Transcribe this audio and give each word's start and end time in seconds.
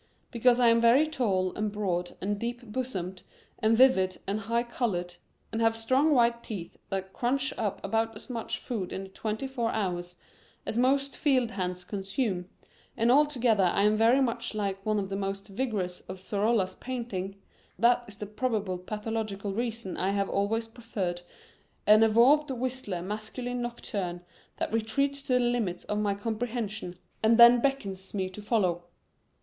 Because 0.31 0.59
I 0.59 0.69
am 0.69 0.81
very 0.81 1.05
tall 1.05 1.53
and 1.53 1.71
broad 1.71 2.17
and 2.21 2.39
deep 2.39 2.63
bosomed 2.65 3.21
and 3.59 3.77
vivid 3.77 4.17
and 4.25 4.39
high 4.39 4.63
colored, 4.63 5.13
and 5.51 5.61
have 5.61 5.77
strong 5.77 6.15
white 6.15 6.41
teeth 6.43 6.75
that 6.89 7.13
crunch 7.13 7.53
up 7.55 7.79
about 7.85 8.15
as 8.15 8.27
much 8.27 8.57
food 8.57 8.91
in 8.91 9.03
the 9.03 9.09
twenty 9.09 9.45
four 9.47 9.69
hours 9.69 10.15
as 10.65 10.75
most 10.75 11.15
field 11.15 11.51
hands 11.51 11.83
consume, 11.83 12.49
and 12.97 13.11
altogether 13.11 13.63
I 13.65 13.83
am 13.83 13.95
very 13.95 14.21
much 14.21 14.55
like 14.55 14.83
one 14.83 14.97
of 14.97 15.09
the 15.09 15.15
most 15.15 15.49
vigorous 15.49 16.01
of 16.09 16.19
Sorolla's 16.19 16.73
paintings, 16.73 17.35
that 17.77 18.03
is 18.07 18.17
the 18.17 18.25
probable 18.25 18.79
pathological 18.79 19.53
reason 19.53 19.97
I 19.97 20.09
have 20.13 20.31
always 20.31 20.67
preferred 20.67 21.21
an 21.85 22.01
evolved 22.01 22.49
Whistler 22.49 23.03
masculine 23.03 23.61
nocturne 23.61 24.21
that 24.57 24.73
retreats 24.73 25.21
to 25.21 25.33
the 25.33 25.39
limits 25.39 25.83
of 25.83 25.99
my 25.99 26.15
comprehension 26.15 26.97
and 27.21 27.37
then 27.37 27.61
beckons 27.61 28.15
me 28.15 28.31
to 28.31 28.41
follow. 28.41 28.85